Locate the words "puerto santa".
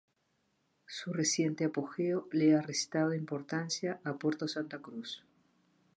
4.15-4.79